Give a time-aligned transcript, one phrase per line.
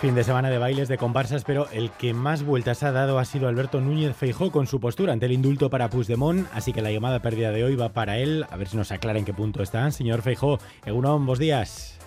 [0.00, 3.26] Fin de semana de bailes, de comparsas, pero el que más vueltas ha dado ha
[3.26, 6.90] sido Alberto Núñez Feijó con su postura ante el indulto para Puigdemont, así que la
[6.90, 8.46] llamada pérdida de hoy va para él.
[8.48, 9.90] A ver si nos aclara en qué punto está.
[9.90, 11.98] Señor Feijó, Egunon, buenos días.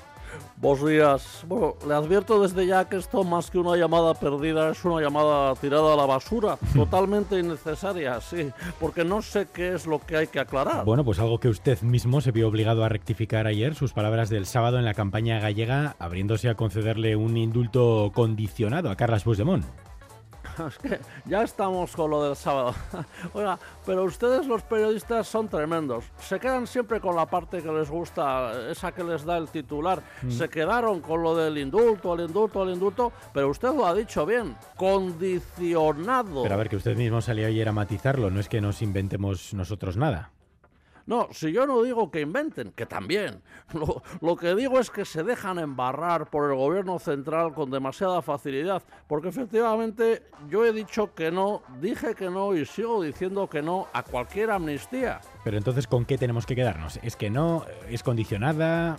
[0.58, 1.44] Buenos días.
[1.48, 5.54] Bueno, le advierto desde ya que esto más que una llamada perdida es una llamada
[5.56, 8.50] tirada a la basura, totalmente innecesaria, sí,
[8.80, 10.86] porque no sé qué es lo que hay que aclarar.
[10.86, 14.46] Bueno, pues algo que usted mismo se vio obligado a rectificar ayer, sus palabras del
[14.46, 19.66] sábado en la campaña gallega, abriéndose a concederle un indulto condicionado a Carlas Puigdemont.
[20.68, 22.74] Es que ya estamos con lo del sábado.
[23.34, 26.06] Oiga, pero ustedes los periodistas son tremendos.
[26.20, 30.02] Se quedan siempre con la parte que les gusta, esa que les da el titular.
[30.22, 30.32] Mm.
[30.32, 34.26] Se quedaron con lo del indulto, el indulto, el indulto, pero usted lo ha dicho
[34.26, 36.44] bien, condicionado.
[36.44, 39.54] Pero a ver, que usted mismo salió ayer a matizarlo, no es que nos inventemos
[39.54, 40.32] nosotros nada.
[41.06, 43.42] No, si yo no digo que inventen, que también.
[44.22, 48.84] Lo, que digo es que se dejan embarrar por el gobierno central con demasiada facilidad,
[49.08, 53.88] porque efectivamente yo he dicho que no, dije que no y sigo diciendo que no
[53.94, 55.22] a cualquier amnistía.
[55.44, 57.00] Pero entonces, ¿con qué tenemos que quedarnos?
[57.04, 57.66] ¿Es que no?
[57.90, 58.98] ¿Es condicionada?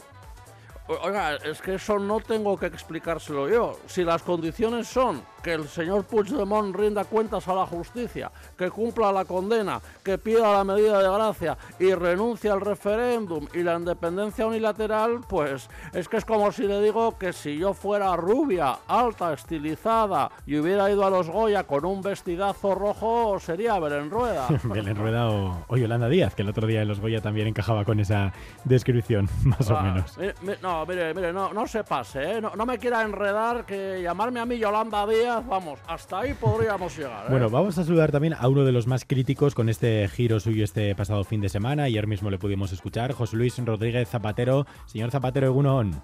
[0.86, 3.78] Oiga, es que eso no tengo que explicárselo yo.
[3.86, 9.12] Si las condiciones son que el señor Puigdemont rinda cuentas a la justicia, que cumpla
[9.12, 14.46] la condena, que pida la medida de gracia y renuncie al referéndum y la independencia
[14.46, 19.34] unilateral, pues es que es como si le digo que si yo fuera rubia, alta,
[19.34, 24.48] estilizada y hubiera ido a los Goya con un vestidazo rojo, sería Belén Rueda.
[24.64, 27.84] Belén Rueda o, o, Yolanda Díaz, que el otro día en los Goya también encajaba
[27.84, 28.32] con esa
[28.64, 30.18] descripción, más ah, o menos.
[30.18, 32.40] Mire, mire, no, mire, mire, no, no se pase, ¿eh?
[32.40, 36.96] no, no me quiera enredar que llamarme a mí Yolanda Díaz vamos, hasta ahí podríamos
[36.96, 37.26] llegar.
[37.26, 37.30] ¿eh?
[37.30, 40.64] Bueno, vamos a saludar también a uno de los más críticos con este giro suyo
[40.64, 41.84] este pasado fin de semana.
[41.84, 44.66] Ayer mismo le pudimos escuchar, José Luis Rodríguez Zapatero.
[44.86, 45.94] Señor Zapatero, Egunon.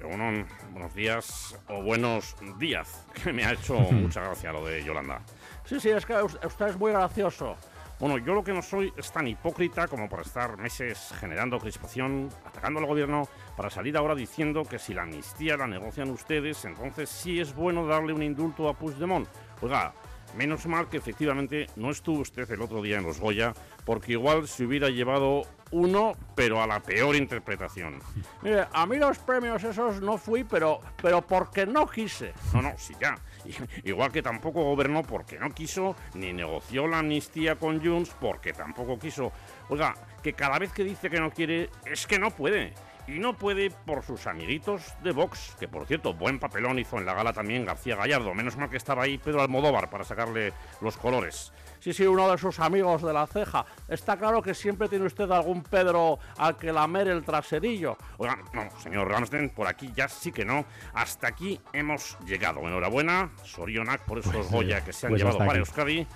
[0.00, 5.20] Egunon, buenos días o buenos días, que me ha hecho mucha gracia lo de Yolanda.
[5.64, 7.56] Sí, sí, es que usted es muy gracioso.
[8.00, 12.30] Bueno, yo lo que no soy es tan hipócrita como por estar meses generando crispación,
[12.46, 13.28] atacando al gobierno,
[13.58, 17.86] para salir ahora diciendo que si la amnistía la negocian ustedes, entonces sí es bueno
[17.86, 19.28] darle un indulto a Puigdemont.
[19.60, 19.92] Oiga,
[20.36, 23.52] menos mal que efectivamente no estuvo usted el otro día en los Goya,
[23.84, 25.42] porque igual se hubiera llevado
[25.72, 28.00] uno, pero a la peor interpretación.
[28.42, 32.32] Mire, a mí los premios esos no fui, pero, pero porque no quise.
[32.52, 33.16] No, no, sí, ya.
[33.84, 38.98] Igual que tampoco gobernó porque no quiso, ni negoció la amnistía con Junts porque tampoco
[38.98, 39.32] quiso.
[39.68, 42.74] Oiga, que cada vez que dice que no quiere, es que no puede.
[43.10, 47.04] Y no puede por sus amiguitos de Vox, que por cierto, buen papelón hizo en
[47.04, 48.34] la gala también García Gallardo.
[48.34, 51.52] Menos mal que estaba ahí Pedro Almodóvar para sacarle los colores.
[51.80, 53.66] Sí, sí, uno de sus amigos de la ceja.
[53.88, 57.96] Está claro que siempre tiene usted algún Pedro al que lamer el traserillo.
[58.18, 60.64] Oiga, no, señor Ramsden, por aquí ya sí que no.
[60.94, 62.60] Hasta aquí hemos llegado.
[62.60, 65.58] Enhorabuena, Sorionak, por esos pues, Goya que se han pues llevado para aquí.
[65.58, 66.06] Euskadi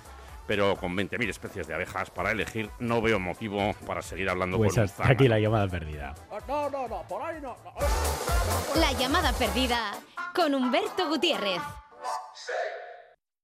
[0.47, 4.73] pero con 20.000 especies de abejas para elegir no veo motivo para seguir hablando pues
[4.73, 6.13] con hasta aquí la llamada perdida.
[6.47, 7.55] No, no, no, por ahí no.
[7.63, 8.79] no.
[8.79, 9.93] La llamada perdida
[10.35, 11.61] con Humberto Gutiérrez.